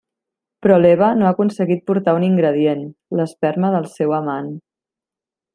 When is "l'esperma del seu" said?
3.21-4.19